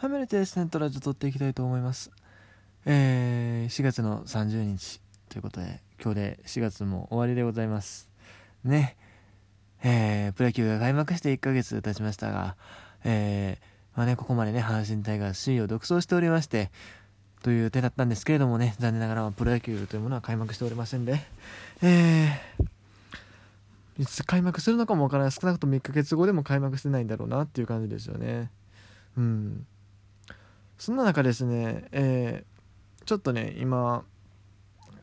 [0.00, 2.10] ハメルテスネットラジオ撮っていきたいと思います。
[2.86, 8.08] えー、4月の30日ということで、今日で4月も終わりでございます。
[8.64, 8.96] ね。
[9.84, 12.56] えー、プロ野球が開幕して1ヶ月経ちましたが、
[13.04, 16.70] えー、まあね、ここまでね、阪神タイガース首位を独走しておりまして、
[17.42, 21.20] という手だったんですけれどもね、残念ながらプロ野球というものは開幕しておりませんで、
[21.82, 25.32] えー、いつ開幕するのかもわからない。
[25.32, 28.50] 少なくとも1ヶ月後でも開幕してないんだろうなっていう感じですよね。
[29.18, 29.66] うん。
[30.80, 34.02] そんな中ですね、えー、ちょっとね今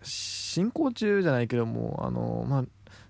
[0.02, 2.64] 進行中じゃないけどもあのまあ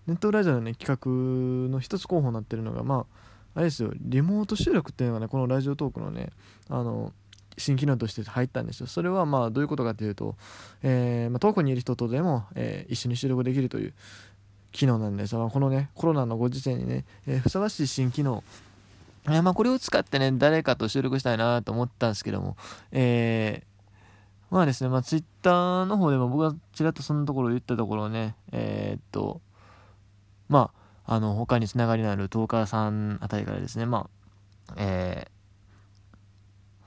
[0.06, 3.06] ネットラジオのね企画の一つ候補になってるのがま
[3.56, 6.32] ああれですよリモート収録っていうのがねこのラジオトークのね
[6.70, 7.14] あの
[7.58, 8.88] 新機能として入ったんですよ。
[8.88, 10.36] それはまあどういうことかというと、
[10.84, 13.94] えー、まあ、遠くにいる人とでも、えー、一緒に収録できるという
[14.72, 15.36] 機能なんです。
[15.36, 18.44] がこのねコロナのご時世にね、えー、ふさわしい新機能
[19.28, 22.56] まあ、これを使ってね、誰かと収録したいなと思ったんですけども、
[22.92, 29.42] えー、まあですね、まあ、ツイッターの方でも僕がちらっとそのところ言ったところね、えー、っと、
[30.48, 30.72] ま
[31.06, 34.10] あ、あの、他につながりのあるトーカーさんあたりからですね、ま
[34.70, 35.28] あ、え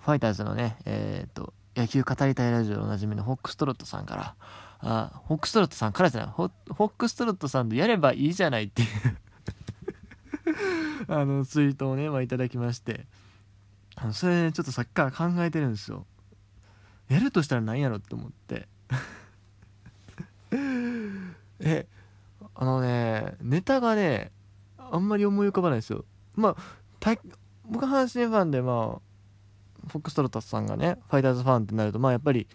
[0.00, 4.34] ー、ファイターズのね、えー、っと、野球語りたいラジオおなじみのホックストロットさんから、
[4.80, 8.88] あ、ホックストロットさんからじゃない、ホックストロットさんとやればいいじゃないっていう
[11.08, 13.06] あのツイートをね、まあ、いただきまして。
[13.96, 16.06] あのそれ、ね、ちょっとさっきから考えてるんですよ。
[17.08, 18.68] やるとしたら何やろって思って。
[21.60, 21.86] え
[22.54, 24.32] あのねネタがね
[24.78, 26.04] あんまり思い浮かばないですよ。
[26.34, 26.56] まあ
[27.66, 32.46] 僕は阪神ファンでまあフォックストロットさんがねファイターズファンってなるとまあやっぱり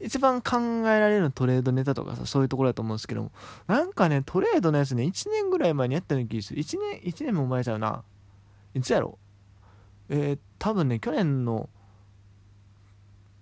[0.00, 3.32] 一番考えられるトレードネタとかさ、そういうところだと思うんですけども、
[3.66, 6.62] なんかね、トレードのやつね、1年ぐらい前にやったような気がする。
[6.62, 8.02] 1年、1年も前ちゃうな。
[8.74, 9.18] いつやろ
[10.08, 11.68] えー、多分ね、去年の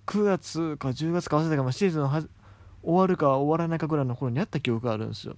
[0.06, 2.28] 9月か10月か忘れたか、ま、シーズンは終
[2.82, 5.36] わるか終わらないかぐらいの頃にやった記憶があるんですよ。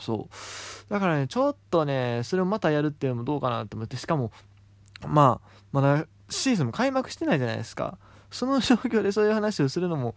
[0.00, 0.90] そう。
[0.90, 4.30] だからね、ちょっとね、それをまたやるっていうのもどうかなと思って、しかも、
[5.06, 7.98] まあ、まだシーズンも開幕してないじゃないですか。
[8.36, 10.14] その状況でそういう話をするのも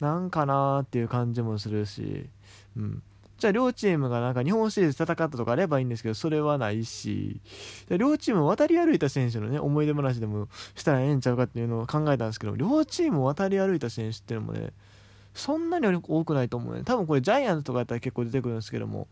[0.00, 2.28] なんかなーっていう感じもするし、
[2.76, 3.02] うん、
[3.38, 7.40] じゃあ両チームがなんか日本シリーズ戦ったとかあればいいんですけどそれはないし。
[7.88, 14.72] 両チーム渡り歩いた選手のね思い出話でもしたらええんちゃうかっていうのを考えたんですけど両チーム渡り歩いた選手っていうのもね
[15.34, 16.82] そんなに多くないと思うね。
[16.84, 19.08] 多分これジャイアンツとかやったら結構出てくるんですけども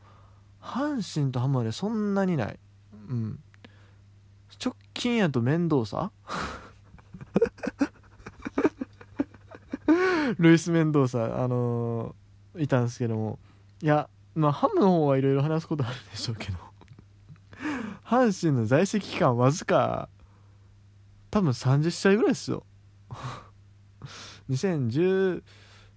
[0.60, 2.58] 阪神とハムでそんなにない。
[3.08, 3.38] うん。
[4.62, 6.10] 直近やと面倒さ？
[10.38, 13.38] ルイス・メンドーサ、あのー、いたんですけども。
[13.82, 16.58] いやまあハムの方はいろいろ話すことあるでしょうけど。
[18.04, 20.08] 阪神の在籍期間わずか
[21.30, 22.64] 多分30試合ぐらいですよ。
[24.50, 25.42] 2017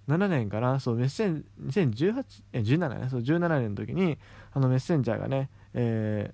[0.05, 0.79] 年かな？
[0.79, 4.17] そうメッセン2018え17年そう17年の時に
[4.51, 6.31] あのメッセンジャーがね、え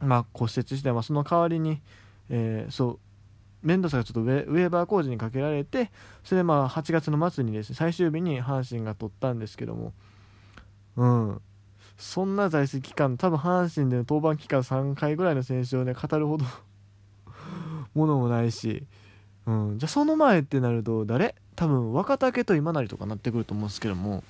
[0.00, 1.80] ー、まあ骨折して、まあ、その代わりに、
[2.30, 2.98] えー、そう
[3.62, 5.90] 面倒さがちょっとウェーバー工事にかけられて
[6.24, 9.92] それでまあ8月の末にですね最終日に阪神が取ったんですけども。
[10.96, 11.40] うん。
[11.96, 16.46] そんな在籍期間多分阪神での登板期間3回ぐらいの選手をね語るほど
[17.94, 18.86] ものもないし、
[19.46, 21.34] うん、じゃあその前ってなると誰？
[21.56, 24.24] 多分若竹と今成とかなってくると思うんですけども。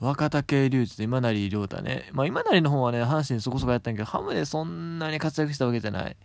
[0.00, 2.08] 若竹隆二と今成亮太ね。
[2.12, 6.16] まあ今成の方はね阪神そこそこやったんやけどハムでそんなに活躍したわけじゃない。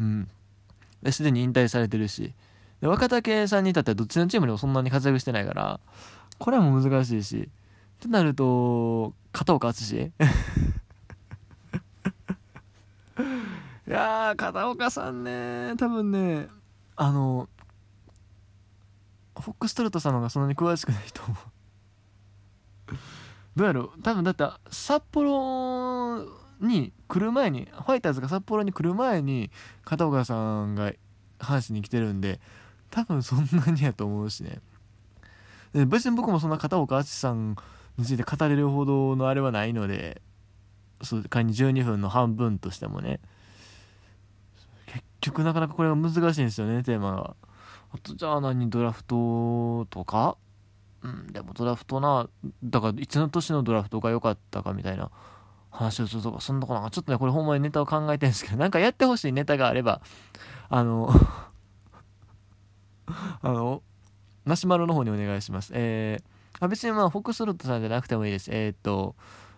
[0.00, 0.28] うん。
[1.10, 2.34] すでに引退されてるし。
[2.80, 5.80] で若竹さんに至ってはどっちのチームでもそんなに活躍してないから
[6.38, 7.48] これも難しいし。
[7.98, 9.96] ってなると片岡敦
[13.88, 16.46] いや片岡さんね多分ね
[16.94, 17.48] あの
[19.40, 21.36] フォックストロットさんの方がそんなに詳しくないと思う。
[23.56, 24.02] どうやろう？
[24.02, 26.24] 多分だって札幌
[26.60, 29.50] に来る前にファイターズが札幌に来る前に
[29.84, 30.92] 片岡さんが
[31.38, 32.40] 阪神に来てるんで
[32.90, 34.60] 多分そんなにやと思うしね。
[35.86, 37.56] 別に僕もそんな片岡敦さん
[37.96, 40.22] について語れるほどのあれはないので
[41.02, 43.20] そう仮に12分の半分としてもね。
[44.86, 47.36] 結局なかなかこれが難しいんですよねテーマが
[47.92, 50.36] あとじゃあ何ドラフトとか？
[51.02, 52.28] うんでもドラフトな
[52.64, 55.10] だからいつの年のドラフトが良かったかみたいな。
[55.70, 60.00] 話をするとか、そんなことなんか、ちょっとね、これほんまにネタを考えてるんですけど、 なんかやってほしいネタがあれば、
[60.68, 61.10] あの
[63.42, 63.82] あの、
[64.44, 65.72] マシュマロの方にお願いします。
[65.74, 68.50] えー、あ別にまあ、フォックスロットさんじゃなくてもいいです。
[68.52, 69.14] えー、っと、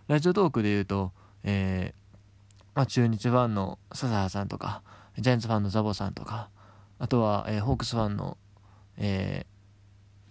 [0.07, 1.11] ラジオトークで言うと、
[1.43, 4.83] えー、まあ、中日ファンの笹原さんとか、
[5.17, 6.49] ジャイアンツファンのザボさんとか、
[6.99, 8.37] あとは、えー、ホークスファンの、
[8.97, 9.45] え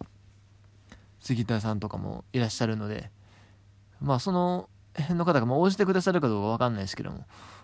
[0.00, 0.06] ー、
[1.20, 3.10] 杉田さんとかもいらっしゃるので、
[4.00, 4.68] まあ、その
[5.10, 7.12] の方が応じてくださるかどうかわかんないですけど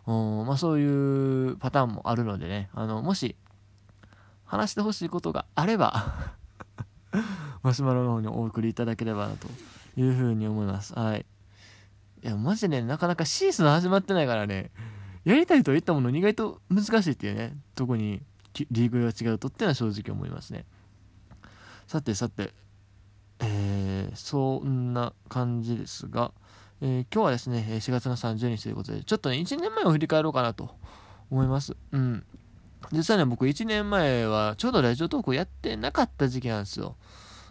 [0.06, 3.36] も、まあ、そういうパターンもあるのでね、あのもし
[4.44, 6.36] 話してほしいことがあれば
[7.62, 9.48] マシュマロの方にお送りいただければなと
[9.96, 10.94] いうふうに思います。
[10.94, 11.26] はい。
[12.22, 14.70] いや、マジでね、なかなかシーズン始まってないからね、
[15.24, 18.22] やりたいと言ったもの意外と難しいっていうね、特に
[18.70, 20.64] リーグが違うとっていうのは正直思いますね。
[21.86, 22.52] さてさて、
[23.40, 26.32] えー、そんな感じですが、
[26.82, 30.70] えー、今日はですね、4月の30日ということで、ちょっとね、1年前を振り返ろうかなと
[31.30, 31.74] 思います。
[31.92, 32.24] うん。
[32.92, 36.96] 実際ね、僕1年前はちょうどラジオトークをやってなかった時期なんですよ。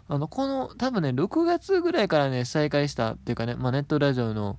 [0.08, 4.58] あの、この、多分ね、6月ぐらいからね、再開したっていうかね、まあ、ネットラジオの、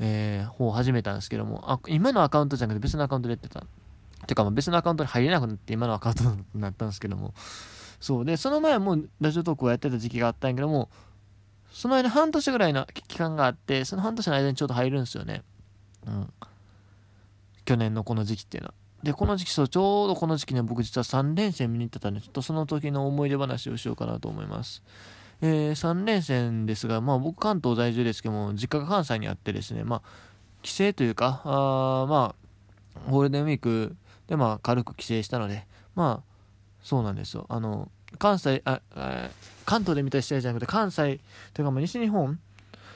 [0.00, 3.66] えー、方を始めたんですけども、あ、今のアカウントじゃなくて別のアカウントでやってた。
[4.26, 6.22] てか、ま、別のアカウントに入れなくなって今のアカウント
[6.54, 7.34] になったんですけども、
[8.00, 8.24] そう。
[8.24, 10.88] で、その前もラジオトークをやってた時期があったんやけども、
[11.78, 15.44] その間半年ぐらいの期間があって、その半年の間にちょうど入るんですよね。
[16.08, 16.32] うん。
[17.64, 18.74] 去年のこの時期っていうのは。
[19.04, 24.82] で、この時期、そう、ちょうどこの時期ね、僕実は3連戦見に行ってたんで、ちょっとその時の思い出話をしようかなと思います。
[25.40, 30.02] えー、3連戦ですが、まあ僕関東在住ですけども、実家が関西にあってですね、まあ、
[30.62, 32.34] 帰省というか、あま
[33.06, 33.94] あ、ゴールデンウィーク
[34.26, 35.64] でまあ軽く帰省したので、
[35.94, 36.34] まあ、
[36.82, 37.46] そうなんですよ。
[37.48, 37.88] あの、
[38.18, 38.80] 関西、あ、
[39.64, 41.20] 関東で見た試合じゃなくて、関西
[41.52, 42.38] というか、まあ、西日本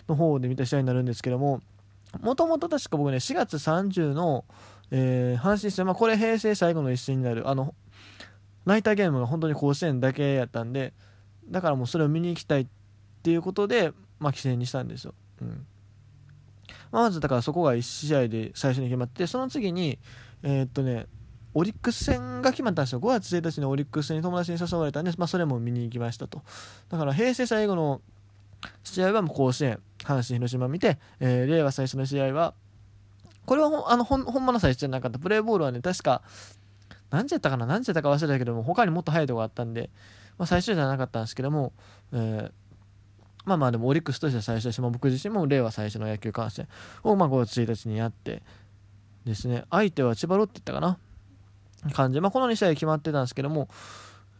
[0.08, 1.60] の方で見た試合になるんですけども、
[2.20, 4.44] もともと確か僕ね、4月30の、
[4.90, 7.74] えー、阪神戦、まあ、これ平成最後の一戦になる、あの、
[8.64, 10.92] ナイターゲームが本当に甲子園だけやったんで、
[11.48, 12.66] だからもうそれを見に行きたいっ
[13.22, 15.14] ていうことで、まあ、規制にしたんですよ。
[15.40, 15.66] うん。
[16.90, 19.98] まあ、まずだからそこが1試合で最初に決まって、その次に、
[20.42, 21.06] えー、っとね、
[21.54, 23.00] オリックス戦が決まったんですよ。
[23.00, 26.42] 5月1日にオリックスに友達に誘われたんで、まあ、それも見に行きましたと。
[26.88, 28.00] だから平成最後の
[28.84, 32.54] 試合はもう甲子園、阪神、広島見て、えー、令和最初の試合は
[33.44, 35.18] これはほあのほんほんまの最初じゃなかった。
[35.18, 36.22] プレーボールはね確か
[37.10, 37.66] 何時やったかな？
[37.66, 39.90] 何時やったか忘れたけども他にもっと速いとこあったんで、
[40.38, 41.72] まあ、最初じゃなかったんですけども、
[42.12, 42.52] えー、
[43.44, 46.68] まあまあでもオリックスとしては最初だし、僕自身も令和最初の野球観戦
[47.02, 48.42] をまあ5月1日にやって
[49.24, 49.64] ですね。
[49.70, 50.98] 相手は千葉ロッテって言ったかな？
[51.92, 52.20] 感じ。
[52.20, 53.68] まあこの2試合決まってたんですけども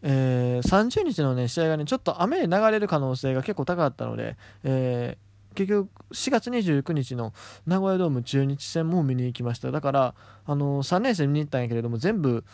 [0.03, 7.33] えー、30日のね試合がねちょっと雨で流れる可能性が結構高かったので、えー結局4月29日の
[7.67, 9.71] 名古屋ドーム中日戦も見に行きました。
[9.71, 10.15] だから
[10.47, 12.44] あの3年生見に行ったんやけれども全部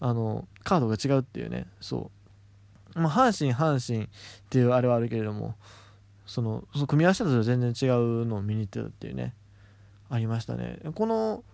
[0.00, 1.66] あのカードが違うっていうね。
[1.82, 2.10] そ
[2.96, 2.98] う。
[2.98, 4.08] まあ阪神阪神っ
[4.48, 5.54] ていうあれはあるけれども
[6.26, 9.34] その組み合わせたと全然違うのを見に行ってたっていうね。
[10.08, 10.78] ありましたね。
[10.94, 11.44] この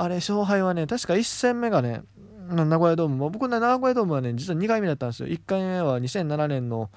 [0.00, 2.02] あれ勝敗はね確か1戦目がね
[2.48, 3.16] 名古屋ドーム。
[3.16, 5.28] も僕の名古屋ドームはね実は2回目だったんですよ。
[5.28, 6.88] 1回目は2007年の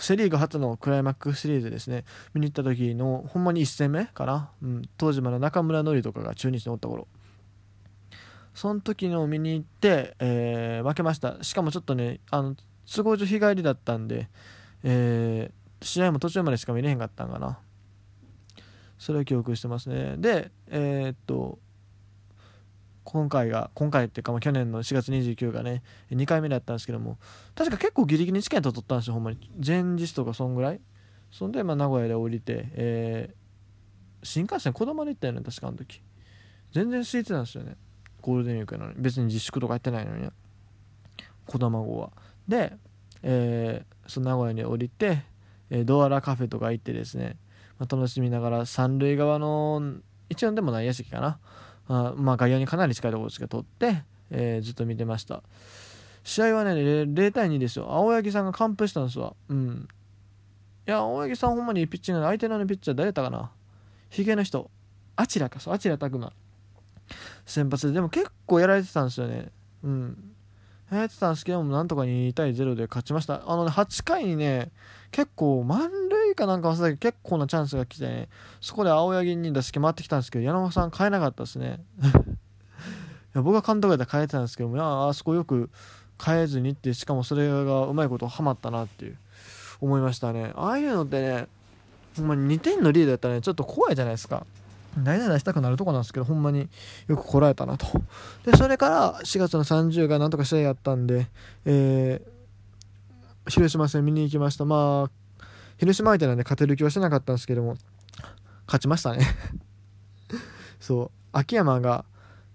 [0.00, 2.04] セ・リーグ初のクライマックスシリーズですね。
[2.34, 7.06] 見に行った時のほんまに1戦目かな、うん、当時まだ中村典とかが中日におった頃。
[8.52, 11.42] その時の見に行って、えー、負けました。
[11.44, 12.56] しかもちょっとねあの
[12.92, 14.28] 都合上日帰りだったんで、
[14.82, 17.60] えー、試合も途中までしか見れへんかったんかな。
[18.98, 20.16] それを記憶してますね。
[20.18, 21.60] でえー、っと
[23.04, 27.18] 今回が今回っていうか、まあ、去年の4月29がね2回目だったんですけども
[27.54, 29.50] 確か結構ギリギリにチケット取ったんですよほんまに。
[29.64, 30.80] 前日とかそんぐらい。
[31.30, 36.02] そんで、まあ、名古屋で降りて、えー、新幹線こだまで行ったよね確かあの時。
[36.72, 37.76] 全然空いてたんですよね。
[38.20, 38.96] ゴールデンウィークなのに。
[38.98, 40.28] 別に自粛とかやってないのに。
[41.46, 42.10] こだま号は。
[42.46, 42.76] で、
[43.22, 45.24] えー、その名古屋に降りて、
[45.70, 47.36] えー、ドアラカフェとか行ってですね、
[47.78, 49.82] まあ、楽しみながら三塁側の
[50.28, 51.38] 一応でもない屋敷かな。
[51.92, 55.42] あまあ、外野にかなり近いところですけど取って、えー、ずっと見てました。
[56.22, 57.90] 試合はね 0, 対2ですよ。
[57.90, 59.34] 青柳さんが完封したんですわ。
[59.48, 59.88] うん。
[60.86, 63.50] いや青柳さんほんまにピッチング相手のピッチャー誰やったかな。
[64.08, 64.70] ヒゲの人。
[65.16, 66.32] あちらかそうあちら拓磨
[67.44, 69.50] 先発ででも結構やられてたんですよね。
[69.82, 70.32] うん。
[70.90, 73.42] やってたんですけども、なんとか2対0で勝ちました。
[73.46, 74.72] あのね、8回にね、
[75.12, 78.28] 結構満塁かなんか忘れたけど、結構なチャンスが来てね、
[78.60, 81.80] そこで青柳に打席回ってきたんですけど、柳本さん変えなかったですね。
[82.02, 85.70] いや僕は監督だったら変えてたんですけども、いやあそこよく
[86.22, 89.16] 変えずにって、しかもそれがうまいことはまったなっていう、
[89.80, 90.52] 思いましたね。
[90.56, 91.48] ああいうのってね、
[92.16, 94.46] ほんまに2点のリードだったらね、ちょっと怖いじゃないですか。
[94.98, 96.68] 代々出したくなるとこなんですけどほんまに
[97.06, 97.86] よくこらえたなと
[98.44, 101.28] でそれから4月の30がなんとか試合やったんで、
[101.64, 105.10] えー、広島戦見に行きましたまあ
[105.80, 107.76] 広島相手なんで勝てる気はしてなかったんですけども
[108.66, 109.26] 勝ちましたね。
[110.78, 111.10] そう。
[111.32, 112.04] 秋山が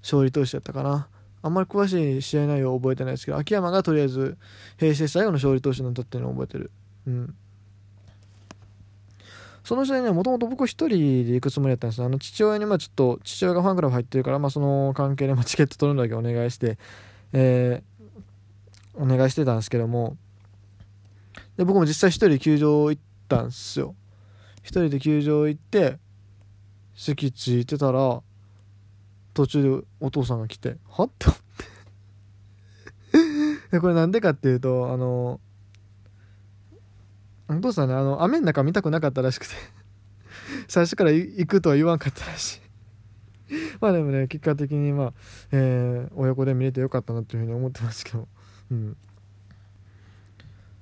[0.01, 1.08] 勝利投手やったかな。
[1.41, 4.38] あんまり詳しい試合内容は覚えてないですけど秋山がとりあえず
[4.77, 6.72] 平成最後の勝利投手になったっていうのを覚えてる。
[7.08, 7.36] うん。
[9.63, 16.77] その試合にはもともと僕一人で行くつもりだったんですあの父親にまあちょっと父親がファンクラブ入ってるから、まあ、その関係でまチケット取るのだけお願いして、
[17.34, 20.17] えー、お願いしてたんですけども
[21.58, 23.96] で僕も実際一人球場行ったんすよ。
[24.62, 26.00] 一人で球場行って
[26.96, 28.22] 席ついてたら
[29.34, 31.65] 途中でお父さんが来てはって思って。
[33.72, 35.39] でこれなんでかっていうとあの
[37.48, 39.53] お父さんねあの雨の中見たくなかったらしくて。
[40.67, 42.62] 最初から行くとは言わんかったらしい。
[43.79, 45.13] まあでもね結果的にまあ、
[45.51, 48.27] えー、親子で見れてよかったなというふうに思ってますけど。
[48.72, 48.98] うん。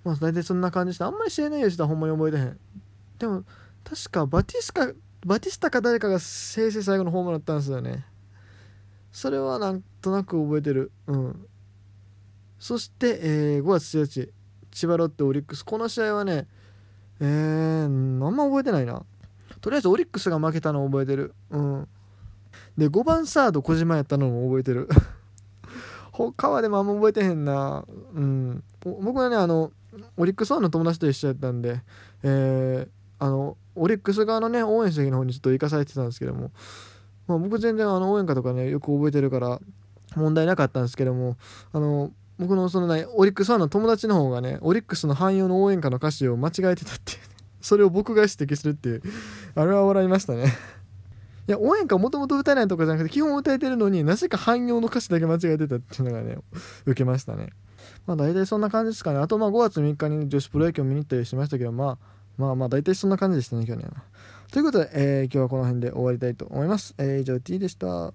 [0.04, 2.60] まあ大体そんな感じしてあんまり知らないよしたらほんまに覚えてへん。
[3.20, 3.44] でも
[3.84, 4.92] 確かバティスカ
[5.26, 8.06] バティスタか誰かが平成最後のホームランだったんですよね。
[9.12, 10.92] それはなんとなく覚えてる。
[11.08, 11.46] うん。
[12.60, 14.32] そして、えー、5月1日
[14.72, 15.64] 千葉ロッテオリックス。
[15.64, 16.48] この試合はね
[17.20, 19.06] えー、あんま覚えてないな。
[19.62, 21.34] とりあえずオリックスが負けたのを覚えてる。
[21.52, 21.88] うん。
[22.78, 24.90] で5番サード小島やったのも覚えてる。
[26.12, 27.86] 他はでもあんま覚えてへんな。
[28.14, 28.64] うん。
[28.82, 29.72] 僕はねあの
[30.18, 31.82] オリックスファンの友達と一緒やったんで
[32.24, 36.52] えー、あのオリックス側のね応援席の方にちょっと行かされてたんですけども、
[37.28, 39.60] まあ、僕全然あの応援歌とかねよく覚えてるから
[40.16, 41.38] 問題なかったんですけども
[41.72, 47.24] あの僕のそのねオリックスファンの友達の方がねオリックスの汎用の応援歌の歌詞を間違えてたっていう、ね、
[47.62, 49.04] それを僕が指摘するっていう
[49.56, 50.54] あれは笑いましたね。
[51.46, 56.38] いや応援歌もともと歌えないとかじゃなくて基本歌えてるのになぜか汎用の歌詞だけ間違えてたっていうのがね
[56.86, 57.50] 受けましたね。
[58.06, 59.20] まあ大体そんな感じですかね。
[59.20, 61.98] あとまあ5月3日に女子プロ野球を見に行ったりしましたけどまあ
[62.38, 64.04] まあまあ大体そんな感じでしたね去年は
[64.52, 68.14] ということで、えー、今日はこの辺で終わりたいと思います、えー、以上 T でした。